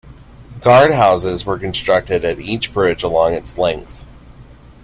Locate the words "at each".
2.25-2.73